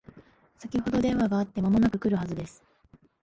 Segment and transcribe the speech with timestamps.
[0.57, 2.63] 先ほど電話があって間もなく来るはずです